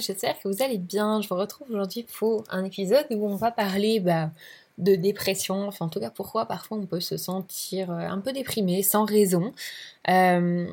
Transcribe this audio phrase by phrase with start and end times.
[0.00, 1.20] j'espère que vous allez bien.
[1.20, 4.30] Je vous retrouve aujourd'hui pour un épisode où on va parler bah,
[4.78, 8.32] de dépression, enfin en tout cas pourquoi parfois on peut se sentir euh, un peu
[8.32, 9.52] déprimé sans raison.
[10.08, 10.66] Euh,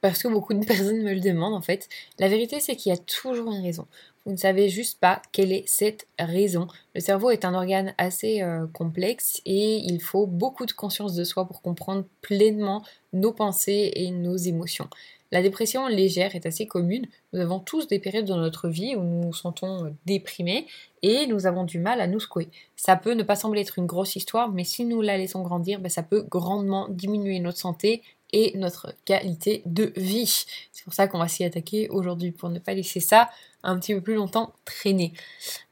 [0.00, 1.88] parce que beaucoup de personnes me le demandent en fait.
[2.18, 3.86] La vérité c'est qu'il y a toujours une raison.
[4.26, 6.68] Vous ne savez juste pas quelle est cette raison.
[6.94, 11.24] Le cerveau est un organe assez euh, complexe et il faut beaucoup de conscience de
[11.24, 14.88] soi pour comprendre pleinement nos pensées et nos émotions.
[15.32, 17.06] La dépression légère est assez commune.
[17.32, 20.66] Nous avons tous des périodes dans notre vie où nous nous sentons euh, déprimés
[21.02, 22.48] et nous avons du mal à nous secouer.
[22.76, 25.80] Ça peut ne pas sembler être une grosse histoire, mais si nous la laissons grandir,
[25.80, 30.44] ben, ça peut grandement diminuer notre santé et notre qualité de vie.
[30.72, 33.30] C'est pour ça qu'on va s'y attaquer aujourd'hui, pour ne pas laisser ça
[33.62, 35.12] un petit peu plus longtemps traîner.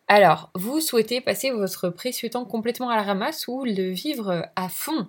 [0.08, 4.68] Alors, vous souhaitez passer votre précieux temps complètement à la ramasse ou le vivre à
[4.68, 5.06] fond?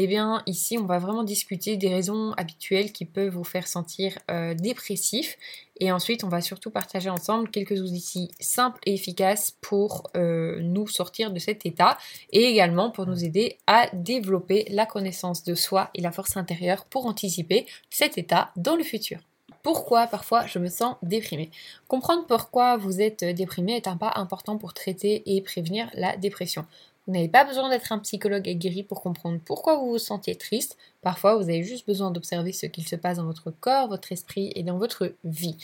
[0.00, 4.16] Eh bien, ici, on va vraiment discuter des raisons habituelles qui peuvent vous faire sentir
[4.30, 5.36] euh, dépressif.
[5.80, 10.86] Et ensuite, on va surtout partager ensemble quelques outils simples et efficaces pour euh, nous
[10.86, 11.98] sortir de cet état
[12.30, 16.84] et également pour nous aider à développer la connaissance de soi et la force intérieure
[16.84, 19.18] pour anticiper cet état dans le futur
[19.64, 21.50] pourquoi parfois je me sens déprimée?
[21.88, 26.64] Comprendre pourquoi vous êtes déprimé est un pas important pour traiter et prévenir la dépression.
[27.08, 30.76] Vous n'avez pas besoin d'être un psychologue aguerri pour comprendre pourquoi vous vous sentiez triste.
[31.00, 34.52] Parfois, vous avez juste besoin d'observer ce qu'il se passe dans votre corps, votre esprit
[34.54, 35.56] et dans votre vie.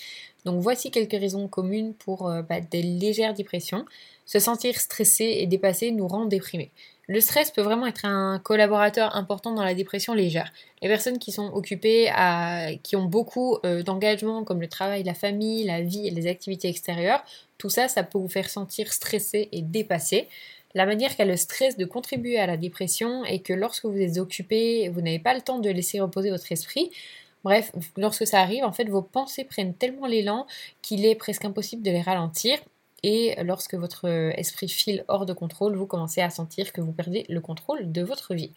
[0.46, 3.84] Donc voici quelques raisons communes pour euh, bah, des légères dépressions.
[4.24, 6.70] Se sentir stressé et dépassé nous rend déprimés.
[7.06, 10.50] Le stress peut vraiment être un collaborateur important dans la dépression légère.
[10.80, 12.10] Les personnes qui sont occupées,
[12.82, 16.68] qui ont beaucoup euh, d'engagement comme le travail, la famille, la vie et les activités
[16.68, 17.22] extérieures,
[17.58, 20.28] tout ça, ça peut vous faire sentir stressé et dépassé.
[20.74, 24.18] La manière qu'a le stress de contribuer à la dépression est que lorsque vous êtes
[24.18, 26.90] occupé, vous n'avez pas le temps de laisser reposer votre esprit.
[27.44, 30.46] Bref, lorsque ça arrive, en fait, vos pensées prennent tellement l'élan
[30.82, 32.58] qu'il est presque impossible de les ralentir.
[33.04, 37.24] Et lorsque votre esprit file hors de contrôle, vous commencez à sentir que vous perdez
[37.28, 38.52] le contrôle de votre vie.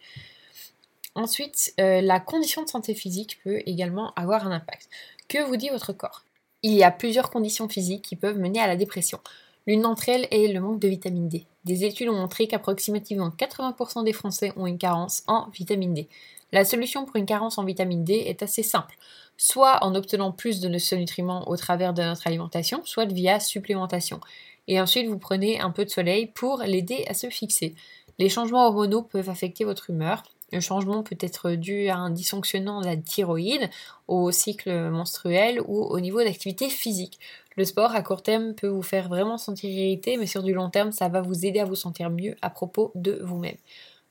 [1.14, 4.88] Ensuite, euh, la condition de santé physique peut également avoir un impact.
[5.28, 6.24] Que vous dit votre corps?
[6.62, 9.20] Il y a plusieurs conditions physiques qui peuvent mener à la dépression.
[9.68, 11.44] L'une d'entre elles est le manque de vitamine D.
[11.64, 16.08] Des études ont montré qu'approximativement 80% des Français ont une carence en vitamine D.
[16.52, 18.96] La solution pour une carence en vitamine D est assez simple,
[19.36, 24.20] soit en obtenant plus de ce nutriment au travers de notre alimentation, soit via supplémentation.
[24.68, 27.74] Et ensuite, vous prenez un peu de soleil pour l'aider à se fixer.
[28.18, 30.22] Les changements hormonaux peuvent affecter votre humeur.
[30.52, 33.68] Le changement peut être dû à un dysfonctionnement de la thyroïde,
[34.06, 37.18] au cycle menstruel ou au niveau d'activité physique.
[37.56, 40.70] Le sport à court terme peut vous faire vraiment sentir irrité, mais sur du long
[40.70, 43.56] terme, ça va vous aider à vous sentir mieux à propos de vous-même.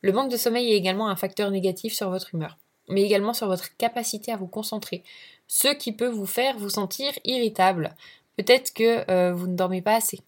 [0.01, 3.47] Le manque de sommeil est également un facteur négatif sur votre humeur, mais également sur
[3.47, 5.03] votre capacité à vous concentrer,
[5.47, 7.95] ce qui peut vous faire vous sentir irritable.
[8.35, 10.19] Peut-être que euh, vous ne dormez pas assez.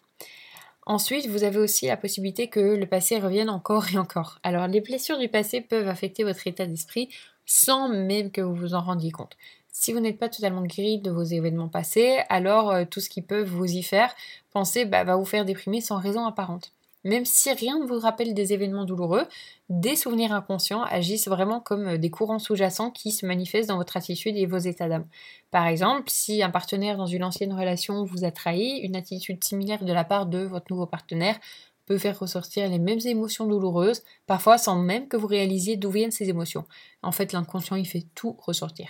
[0.89, 4.39] Ensuite, vous avez aussi la possibilité que le passé revienne encore et encore.
[4.41, 7.09] Alors, les blessures du passé peuvent affecter votre état d'esprit
[7.45, 9.37] sans même que vous vous en rendiez compte.
[9.71, 13.21] Si vous n'êtes pas totalement guéri de vos événements passés, alors euh, tout ce qui
[13.21, 14.15] peut vous y faire
[14.51, 16.73] penser bah, va vous faire déprimer sans raison apparente.
[17.05, 19.25] Même si rien ne vous rappelle des événements douloureux,
[19.69, 23.95] des souvenirs inconscients agissent vraiment comme euh, des courants sous-jacents qui se manifestent dans votre
[23.95, 25.07] attitude et vos états d'âme.
[25.49, 29.85] Par exemple, si un partenaire dans une ancienne relation vous a trahi, une attitude similaire
[29.85, 31.39] de la part de votre nouveau partenaire
[31.85, 36.11] peut faire ressortir les mêmes émotions douloureuses, parfois sans même que vous réalisiez d'où viennent
[36.11, 36.65] ces émotions.
[37.01, 38.89] En fait, l'inconscient, il fait tout ressortir.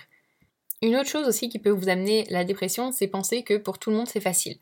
[0.82, 3.90] Une autre chose aussi qui peut vous amener la dépression, c'est penser que pour tout
[3.90, 4.56] le monde c'est facile.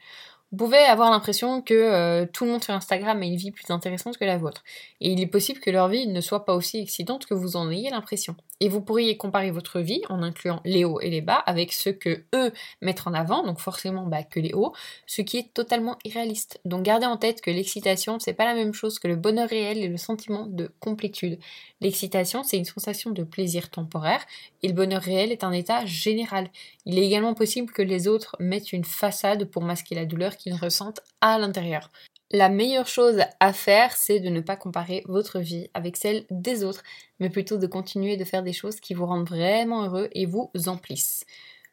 [0.50, 3.70] Vous pouvez avoir l'impression que euh, tout le monde sur Instagram a une vie plus
[3.70, 4.64] intéressante que la vôtre.
[5.03, 7.70] Et il est possible que leur vie ne soit pas aussi excitante que vous en
[7.70, 8.34] ayez l'impression.
[8.60, 11.91] Et vous pourriez comparer votre vie, en incluant les hauts et les bas, avec ce
[11.91, 12.50] que eux
[12.80, 14.72] mettent en avant, donc forcément bah, que les hauts,
[15.06, 16.60] ce qui est totalement irréaliste.
[16.65, 19.78] Donc gardez en tête que l'excitation, c'est pas la même chose que le bonheur réel
[19.78, 21.39] et le sentiment de complétude.
[21.80, 24.24] L'excitation, c'est une sensation de plaisir temporaire,
[24.62, 26.48] et le bonheur réel est un état général.
[26.86, 30.55] Il est également possible que les autres mettent une façade pour masquer la douleur qu'ils
[30.55, 31.91] ressentent à l'intérieur.
[32.31, 36.63] La meilleure chose à faire, c'est de ne pas comparer votre vie avec celle des
[36.63, 36.83] autres,
[37.21, 40.51] mais plutôt de continuer de faire des choses qui vous rendent vraiment heureux et vous
[40.67, 41.25] emplissent.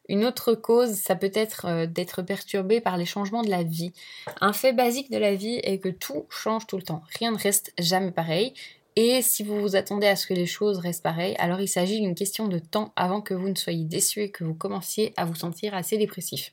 [0.08, 3.92] Une autre cause, ça peut être euh, d'être perturbé par les changements de la vie.
[4.40, 7.02] Un fait basique de la vie est que tout change tout le temps.
[7.18, 8.54] Rien ne reste jamais pareil.
[8.94, 12.00] Et si vous vous attendez à ce que les choses restent pareilles, alors il s'agit
[12.00, 15.26] d'une question de temps avant que vous ne soyez déçu et que vous commenciez à
[15.26, 16.52] vous sentir assez dépressif.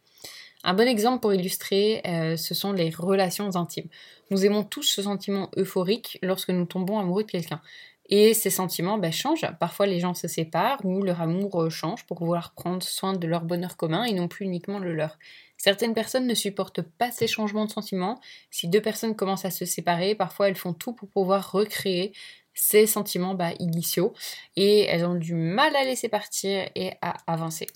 [0.66, 3.90] Un bon exemple pour illustrer, euh, ce sont les relations intimes.
[4.32, 7.62] Nous aimons tous ce sentiment euphorique lorsque nous tombons amoureux de quelqu'un.
[8.10, 9.46] Et ces sentiments bah, changent.
[9.60, 13.28] Parfois les gens se séparent ou leur amour euh, change pour vouloir prendre soin de
[13.28, 15.18] leur bonheur commun et non plus uniquement le leur.
[15.58, 18.20] Certaines personnes ne supportent pas ces changements de sentiments.
[18.50, 22.14] Si deux personnes commencent à se séparer, parfois elles font tout pour pouvoir recréer
[22.54, 24.14] ces sentiments bah, initiaux
[24.56, 27.68] et elles ont du mal à laisser partir et à avancer.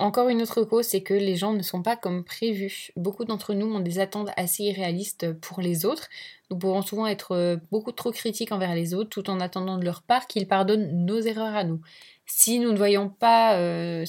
[0.00, 2.90] Encore une autre cause, c'est que les gens ne sont pas comme prévu.
[2.94, 6.08] Beaucoup d'entre nous ont des attentes assez irréalistes pour les autres.
[6.50, 9.84] Nous pouvons souvent être euh, beaucoup trop critiques envers les autres tout en attendant de
[9.84, 11.80] leur part qu'ils pardonnent nos erreurs à nous.
[12.26, 14.04] Si nous ne voyons euh,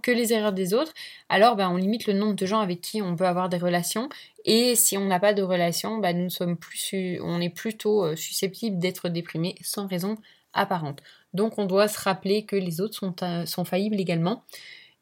[0.00, 0.94] que les erreurs des autres,
[1.28, 4.08] alors ben, on limite le nombre de gens avec qui on peut avoir des relations.
[4.44, 9.56] Et si on n'a pas de relations, ben, on est plutôt euh, susceptible d'être déprimés
[9.60, 10.18] sans raison
[10.52, 11.02] apparente.
[11.34, 14.44] Donc on doit se rappeler que les autres sont faillibles également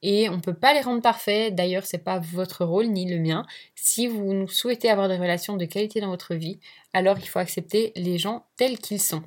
[0.07, 1.55] et on ne peut pas les rendre parfaits.
[1.55, 3.47] D'ailleurs, c'est pas votre rôle ni le mien.
[3.75, 6.61] Si vous souhaitez avoir des relations de qualité dans votre vie,
[6.93, 9.23] alors il faut accepter les gens tels qu'ils sont.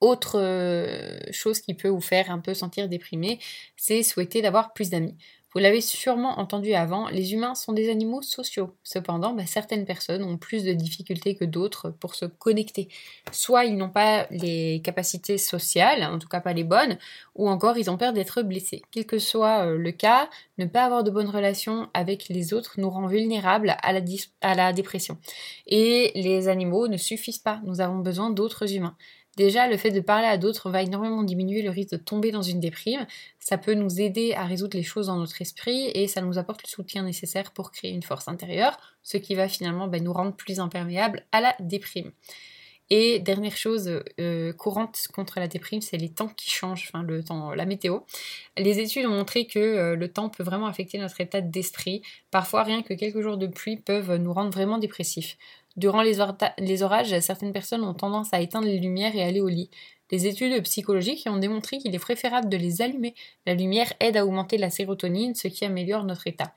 [0.00, 3.38] Autre euh, chose qui peut vous faire un peu sentir déprimé,
[3.76, 5.16] c'est souhaiter d'avoir plus d'amis.
[5.52, 8.76] Vous l'avez sûrement entendu avant, les humains sont des animaux sociaux.
[8.84, 12.88] Cependant, bah, certaines personnes ont plus de difficultés que d'autres pour se connecter.
[13.32, 16.98] Soit ils n'ont pas les capacités sociales, en tout cas pas les bonnes,
[17.34, 18.82] ou encore ils ont peur d'être blessés.
[18.92, 22.74] Quel que soit euh, le cas, ne pas avoir de bonnes relations avec les autres
[22.78, 24.00] nous rend vulnérables à la,
[24.42, 25.18] à la dépression.
[25.66, 28.96] Et les animaux ne suffisent pas, nous avons besoin d'autres humains.
[29.36, 32.42] Déjà, le fait de parler à d'autres va énormément diminuer le risque de tomber dans
[32.42, 33.06] une déprime.
[33.38, 36.62] Ça peut nous aider à résoudre les choses dans notre esprit et ça nous apporte
[36.64, 40.34] le soutien nécessaire pour créer une force intérieure, ce qui va finalement ben, nous rendre
[40.34, 42.12] plus imperméables à la déprime.
[42.92, 47.22] Et dernière chose euh, courante contre la déprime, c'est les temps qui changent, enfin le
[47.22, 48.00] temps, la météo.
[48.58, 52.02] Les études ont montré que euh, le temps peut vraiment affecter notre état d'esprit.
[52.32, 55.38] Parfois, rien que quelques jours de pluie peuvent nous rendre vraiment dépressifs.
[55.76, 56.20] Durant les,
[56.82, 59.70] orages, certaines personnes ont tendance à éteindre les lumières et aller au lit.
[60.10, 63.14] Les études psychologiques ont démontré qu'il est préférable de les allumer.
[63.46, 66.52] La lumière aide à augmenter la sérotonine, ce qui améliore notre état.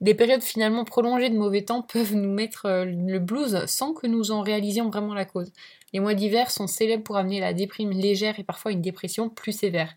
[0.00, 4.06] Des périodes finalement prolongées de mauvais temps peuvent nous mettre euh, le blues sans que
[4.06, 5.52] nous en réalisions vraiment la cause.
[5.92, 9.52] Les mois d'hiver sont célèbres pour amener la déprime légère et parfois une dépression plus
[9.52, 9.94] sévère.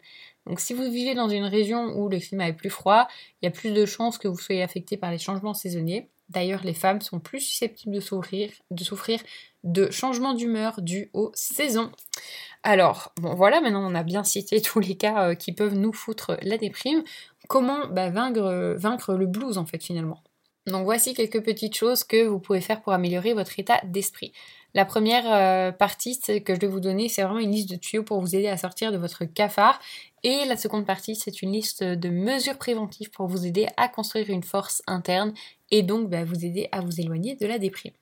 [0.47, 3.07] Donc si vous vivez dans une région où le climat est plus froid,
[3.41, 6.09] il y a plus de chances que vous soyez affecté par les changements saisonniers.
[6.29, 9.21] D'ailleurs, les femmes sont plus susceptibles de souffrir
[9.63, 11.91] de, changements d'humeur dus aux saisons.
[12.63, 15.93] Alors, bon voilà, maintenant on a bien cité tous les cas euh, qui peuvent nous
[15.93, 17.03] foutre la déprime.
[17.47, 20.23] Comment bah, vaincre, vaincre le blues en fait finalement?
[20.65, 24.33] Donc voici quelques petites choses que vous pouvez faire pour améliorer votre état d'esprit.
[24.77, 28.03] La première euh, partie que je vais vous donner, c'est vraiment une liste de tuyaux
[28.03, 29.79] pour vous aider à sortir de votre cafard.
[30.21, 34.29] Et la seconde partie, c'est une liste de mesures préventives pour vous aider à construire
[34.29, 35.33] une force interne
[35.71, 37.93] et donc bah, vous aider à vous éloigner de la déprime.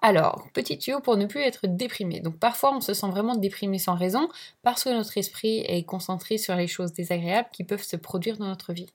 [0.00, 2.20] Alors, petit tuyau pour ne plus être déprimé.
[2.20, 4.30] Donc parfois on se sent vraiment déprimé sans raison
[4.62, 8.46] parce que notre esprit est concentré sur les choses désagréables qui peuvent se produire dans
[8.46, 8.88] notre vie.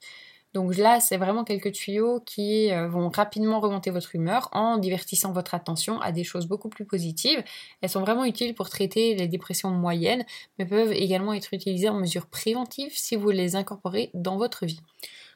[0.54, 5.32] Donc là, c'est vraiment quelques tuyaux qui euh, vont rapidement remonter votre humeur en divertissant
[5.32, 7.44] votre attention à des choses beaucoup plus positives.
[7.82, 10.24] Elles sont vraiment utiles pour traiter les dépressions moyennes,
[10.60, 14.80] mais peuvent également être utilisées en mesure préventive si vous les incorporez dans votre vie.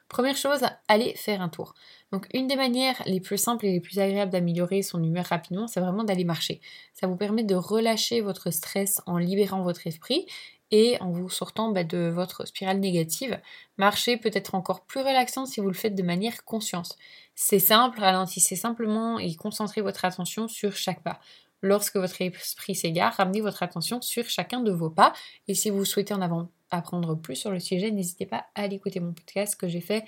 [0.07, 1.73] Première chose, allez faire un tour.
[2.13, 5.67] Donc une des manières les plus simples et les plus agréables d'améliorer son humeur rapidement,
[5.67, 6.61] c'est vraiment d'aller marcher.
[6.93, 10.25] Ça vous permet de relâcher votre stress en libérant votre esprit
[10.71, 13.39] et en vous sortant bah, de votre spirale négative.
[13.77, 16.97] Marcher peut être encore plus relaxant si vous le faites de manière consciente.
[17.35, 21.19] C'est simple, ralentissez simplement et concentrez votre attention sur chaque pas.
[21.61, 25.13] Lorsque votre esprit s'égare, ramenez votre attention sur chacun de vos pas.
[25.47, 28.75] Et si vous souhaitez en avant apprendre plus sur le sujet, n'hésitez pas à aller
[28.75, 30.03] écouter mon podcast que j'ai fait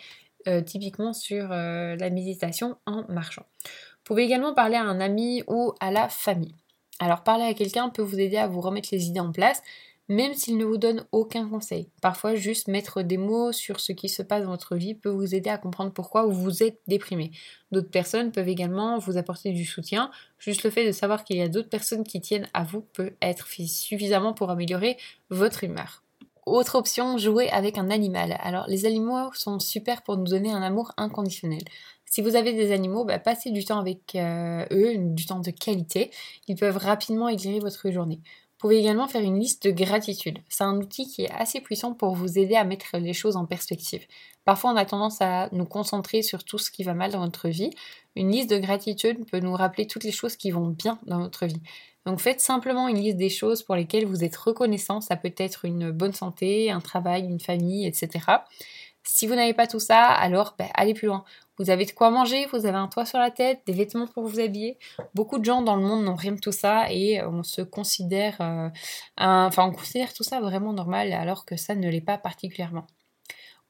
[0.47, 3.45] euh, typiquement sur euh, la méditation en marchant.
[3.63, 6.55] Vous pouvez également parler à un ami ou à la famille.
[6.99, 9.61] Alors parler à quelqu'un peut vous aider à vous remettre les idées en place
[10.09, 11.89] même s'il ne vous donne aucun conseil.
[12.01, 15.35] Parfois, juste mettre des mots sur ce qui se passe dans votre vie peut vous
[15.35, 17.31] aider à comprendre pourquoi vous êtes déprimé.
[17.71, 20.09] D'autres personnes peuvent également vous apporter du soutien.
[20.39, 23.13] Juste le fait de savoir qu'il y a d'autres personnes qui tiennent à vous peut
[23.21, 24.97] être suffisamment pour améliorer
[25.29, 26.03] votre humeur.
[26.47, 28.35] Autre option, jouer avec un animal.
[28.41, 31.61] Alors les animaux sont super pour nous donner un amour inconditionnel.
[32.05, 35.51] Si vous avez des animaux, bah, passez du temps avec euh, eux, du temps de
[35.51, 36.09] qualité.
[36.47, 38.19] Ils peuvent rapidement éclairer votre journée.
[38.59, 40.39] Vous pouvez également faire une liste de gratitude.
[40.49, 43.45] C'est un outil qui est assez puissant pour vous aider à mettre les choses en
[43.45, 44.05] perspective.
[44.43, 47.47] Parfois, on a tendance à nous concentrer sur tout ce qui va mal dans notre
[47.47, 47.69] vie.
[48.17, 51.45] Une liste de gratitude peut nous rappeler toutes les choses qui vont bien dans notre
[51.45, 51.61] vie.
[52.05, 54.99] Donc faites simplement une liste des choses pour lesquelles vous êtes reconnaissant.
[54.99, 58.25] Ça peut être une bonne santé, un travail, une famille, etc.
[59.03, 61.23] Si vous n'avez pas tout ça, alors ben, allez plus loin.
[61.59, 64.25] Vous avez de quoi manger, vous avez un toit sur la tête, des vêtements pour
[64.25, 64.77] vous habiller.
[65.13, 68.37] Beaucoup de gens dans le monde n'ont rien de tout ça et on se considère,
[68.39, 68.69] euh,
[69.17, 72.87] enfin on considère tout ça vraiment normal alors que ça ne l'est pas particulièrement.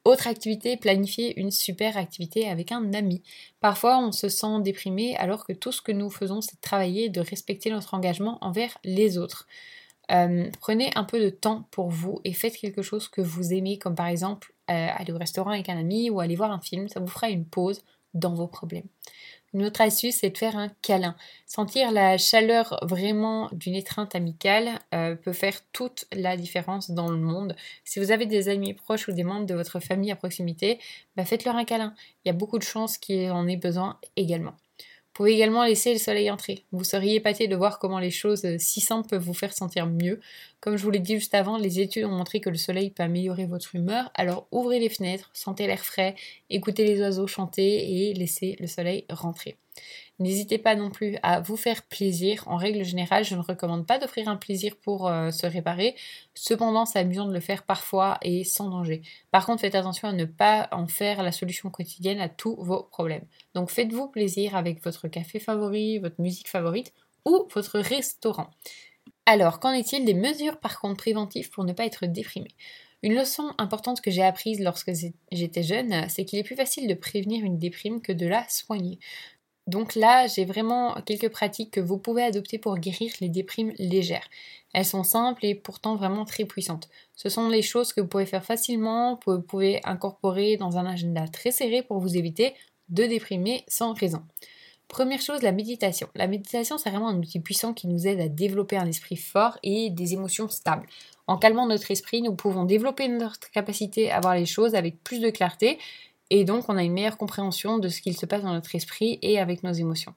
[0.05, 3.22] Autre activité, planifier une super activité avec un ami.
[3.60, 7.05] Parfois, on se sent déprimé alors que tout ce que nous faisons, c'est de travailler
[7.05, 9.46] et de respecter notre engagement envers les autres.
[10.12, 13.78] Euh, prenez un peu de temps pour vous et faites quelque chose que vous aimez,
[13.78, 16.88] comme par exemple euh, aller au restaurant avec un ami ou aller voir un film.
[16.88, 18.88] Ça vous fera une pause dans vos problèmes.
[19.54, 21.16] Une autre astuce, c'est de faire un câlin.
[21.48, 27.18] Sentir la chaleur vraiment d'une étreinte amicale euh, peut faire toute la différence dans le
[27.18, 27.56] monde.
[27.84, 30.80] Si vous avez des amis proches ou des membres de votre famille à proximité,
[31.16, 31.96] bah faites-leur un câlin.
[32.24, 34.54] Il y a beaucoup de chances qu'ils en aient besoin également
[35.19, 36.63] pouvez également laisser le soleil entrer.
[36.71, 39.85] Vous seriez épaté de voir comment les choses euh, si simples peuvent vous faire sentir
[39.85, 40.21] mieux.
[40.61, 43.03] Comme je vous l'ai dit juste avant, les études ont montré que le soleil peut
[43.03, 46.15] améliorer votre humeur, alors ouvrez les fenêtres, sentez l'air frais,
[46.49, 49.57] écoutez les oiseaux chanter et laissez le soleil rentrer.
[50.19, 52.43] N'hésitez pas non plus à vous faire plaisir.
[52.47, 55.95] En règle générale, je ne recommande pas d'offrir un plaisir pour euh, se réparer.
[56.35, 59.01] Cependant, c'est amusant de le faire parfois et sans danger.
[59.31, 62.83] Par contre, faites attention à ne pas en faire la solution quotidienne à tous vos
[62.83, 63.25] problèmes.
[63.55, 66.93] Donc faites-vous plaisir avec votre café favori, votre musique favorite
[67.25, 68.49] ou votre restaurant.
[69.25, 72.49] Alors, qu'en est-il des mesures par contre préventives pour ne pas être déprimé?
[73.01, 74.91] Une leçon importante que j'ai apprise lorsque
[75.31, 78.99] j'étais jeune, c'est qu'il est plus facile de prévenir une déprime que de la soigner.
[79.69, 84.27] Donc là, j'ai vraiment quelques pratiques que vous pouvez adopter pour guérir les déprimes légères.
[84.73, 86.89] Elles sont simples et pourtant vraiment très puissantes.
[87.15, 90.88] Ce sont les choses que vous pouvez faire facilement, que vous pouvez incorporer dans un
[90.88, 92.55] agenda très serré pour vous éviter
[92.89, 94.23] de déprimer sans raison.
[94.88, 96.07] Première chose, la méditation.
[96.15, 99.59] La méditation, c'est vraiment un outil puissant qui nous aide à développer un esprit fort
[99.61, 100.88] et des émotions stables.
[101.27, 105.19] En calmant notre esprit, nous pouvons développer notre capacité à voir les choses avec plus
[105.19, 105.77] de clarté
[106.29, 109.19] et donc, on a une meilleure compréhension de ce qu'il se passe dans notre esprit
[109.21, 110.13] et avec nos émotions.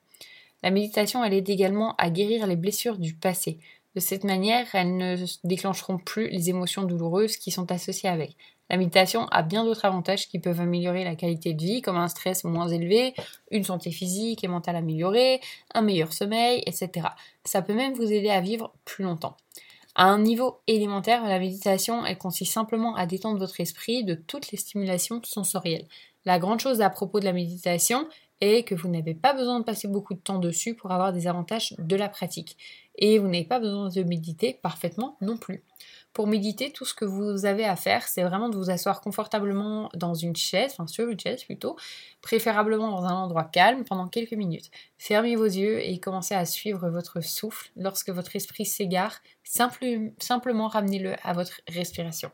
[0.63, 3.59] La méditation, elle aide également à guérir les blessures du passé.
[3.95, 8.37] De cette manière, elles ne déclencheront plus les émotions douloureuses qui sont associées avec.
[8.71, 12.09] La méditation a bien d'autres avantages qui peuvent améliorer la qualité de vie, comme un
[12.09, 13.13] stress moins élevé,
[13.51, 15.41] une santé physique et mentale améliorée,
[15.75, 17.09] un meilleur sommeil, etc.
[17.45, 19.37] Ça peut même vous aider à vivre plus longtemps.
[19.95, 24.51] À un niveau élémentaire, la méditation, elle consiste simplement à détendre votre esprit de toutes
[24.51, 25.87] les stimulations sensorielles.
[26.25, 28.09] La grande chose à propos de la méditation
[28.41, 31.27] est que vous n'avez pas besoin de passer beaucoup de temps dessus pour avoir des
[31.27, 32.57] avantages de la pratique.
[32.97, 35.63] Et vous n'avez pas besoin de méditer parfaitement non plus.
[36.13, 39.89] Pour méditer, tout ce que vous avez à faire, c'est vraiment de vous asseoir confortablement
[39.95, 41.77] dans une chaise, enfin sur une chaise plutôt,
[42.21, 44.71] préférablement dans un endroit calme pendant quelques minutes.
[44.99, 47.71] Fermez vos yeux et commencez à suivre votre souffle.
[47.77, 52.31] Lorsque votre esprit s'égare, simplement ramenez-le à votre respiration.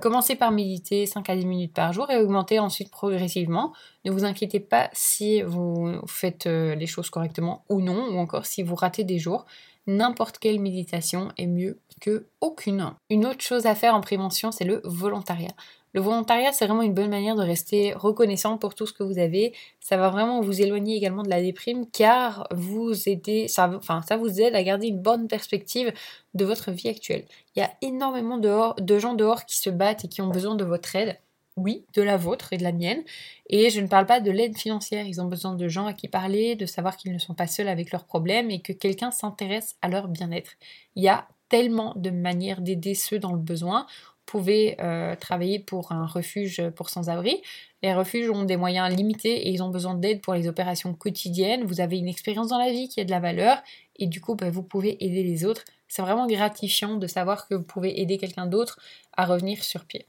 [0.00, 3.72] Commencez par méditer 5 à 10 minutes par jour et augmentez ensuite progressivement.
[4.04, 8.46] Ne vous inquiétez pas si vous faites euh, les choses correctement ou non, ou encore
[8.46, 9.46] si vous ratez des jours
[9.86, 12.92] n'importe quelle méditation est mieux que aucune.
[13.10, 15.54] Une autre chose à faire en prévention, c'est le volontariat.
[15.92, 19.18] Le volontariat, c'est vraiment une bonne manière de rester reconnaissant pour tout ce que vous
[19.18, 19.54] avez.
[19.80, 24.62] Ça va vraiment vous éloigner également de la déprime car vous ça vous aide à
[24.62, 25.94] garder une bonne perspective
[26.34, 27.24] de votre vie actuelle.
[27.54, 30.64] Il y a énormément de gens dehors qui se battent et qui ont besoin de
[30.64, 31.16] votre aide
[31.56, 33.02] oui, de la vôtre et de la mienne.
[33.48, 35.06] Et je ne parle pas de l'aide financière.
[35.06, 37.68] Ils ont besoin de gens à qui parler, de savoir qu'ils ne sont pas seuls
[37.68, 40.52] avec leurs problèmes et que quelqu'un s'intéresse à leur bien-être.
[40.96, 43.86] Il y a tellement de manières d'aider ceux dans le besoin.
[44.26, 47.40] Pouvez euh, travailler pour un refuge pour sans-abri.
[47.82, 51.64] Les refuges ont des moyens limités et ils ont besoin d'aide pour les opérations quotidiennes.
[51.64, 53.62] Vous avez une expérience dans la vie qui a de la valeur
[53.98, 55.62] et du coup, bah, vous pouvez aider les autres.
[55.86, 58.80] C'est vraiment gratifiant de savoir que vous pouvez aider quelqu'un d'autre
[59.16, 60.06] à revenir sur pied.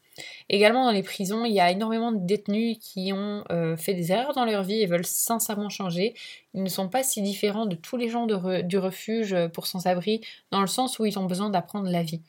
[0.50, 4.12] Également dans les prisons, il y a énormément de détenus qui ont euh, fait des
[4.12, 6.15] erreurs dans leur vie et veulent sincèrement changer.
[6.55, 10.62] Ils ne sont pas si différents de tous les gens du refuge pour sans-abri, dans
[10.62, 12.21] le sens où ils ont besoin d'apprendre la vie.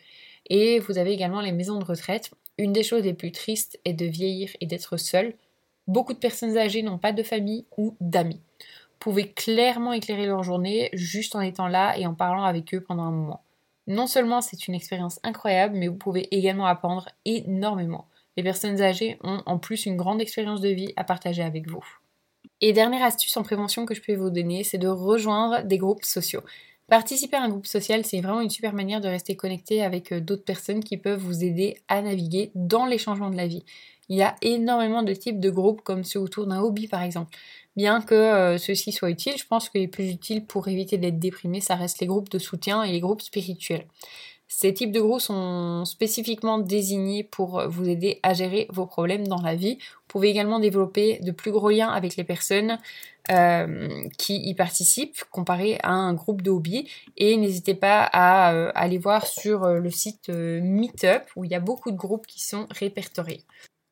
[0.49, 2.31] Et vous avez également les maisons de retraite.
[2.59, 5.35] Une des choses les plus tristes est de vieillir et d'être seul.
[5.87, 8.41] Beaucoup de personnes âgées n'ont pas de famille ou d'amis.
[8.61, 12.81] Vous pouvez clairement éclairer leur journée juste en étant là et en parlant avec eux
[12.81, 13.43] pendant un moment.
[13.87, 18.07] Non seulement c'est une expérience incroyable, mais vous pouvez également apprendre énormément.
[18.37, 21.85] Les personnes âgées ont en plus une grande expérience de vie à partager avec vous.
[22.61, 26.05] Et dernière astuce en prévention que je peux vous donner, c'est de rejoindre des groupes
[26.05, 26.43] sociaux.
[26.89, 30.21] Participer à un groupe social, c'est vraiment une super manière de rester connecté avec euh,
[30.21, 33.63] d'autres personnes qui peuvent vous aider à naviguer dans les changements de la vie.
[34.09, 37.37] Il y a énormément de types de groupes comme ceux autour d'un hobby par exemple.
[37.77, 41.19] Bien que euh, ceci soit utile, je pense que les plus utiles pour éviter d'être
[41.19, 43.87] déprimé, ça reste les groupes de soutien et les groupes spirituels.
[44.49, 49.43] Ces types de groupes sont spécifiquement désignés pour vous aider à gérer vos problèmes dans
[49.43, 49.75] la vie.
[49.75, 52.79] Vous pouvez également développer de plus gros liens avec les personnes
[53.31, 56.91] euh, qui y participent comparé à un groupe de hobby.
[57.19, 61.55] Et n'hésitez pas à euh, aller voir sur euh, le site Meetup où il y
[61.55, 63.45] a beaucoup de groupes qui sont répertoriés.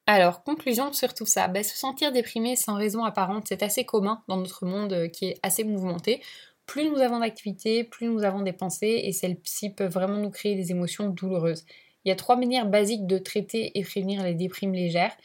[0.06, 4.22] Alors, conclusion sur tout ça, ben, se sentir déprimé sans raison apparente, c'est assez commun
[4.26, 6.22] dans notre monde qui est assez mouvementé.
[6.66, 10.56] Plus nous avons d'activités, plus nous avons des pensées et celles-ci peuvent vraiment nous créer
[10.56, 11.64] des émotions douloureuses.
[12.04, 15.16] Il y a trois manières basiques de traiter et prévenir les déprimes légères.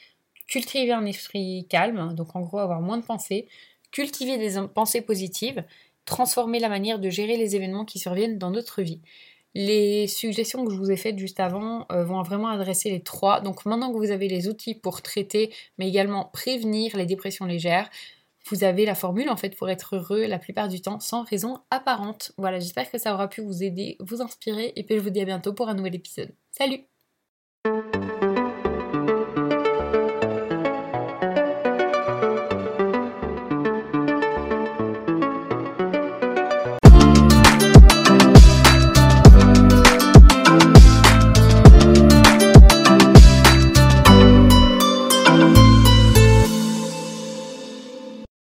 [0.48, 3.48] Cultiver un esprit calme, donc en gros avoir moins de pensées,
[3.92, 5.64] cultiver des pensées positives,
[6.06, 9.00] transformer la manière de gérer les événements qui surviennent dans notre vie.
[9.54, 13.42] Les suggestions que je vous ai faites juste avant euh, vont vraiment adresser les trois.
[13.42, 17.90] Donc maintenant que vous avez les outils pour traiter, mais également prévenir les dépressions légères,
[18.50, 21.60] vous avez la formule en fait pour être heureux la plupart du temps sans raison
[21.70, 22.32] apparente.
[22.38, 25.22] Voilà, j'espère que ça aura pu vous aider, vous inspirer et puis je vous dis
[25.22, 26.36] à bientôt pour un nouvel épisode.
[26.52, 26.91] Salut